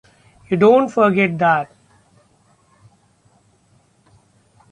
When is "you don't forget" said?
0.49-1.37